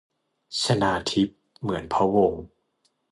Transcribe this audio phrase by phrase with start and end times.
[0.61, 1.29] ชนาธิป
[1.59, 2.43] เหมือนพะวงศ์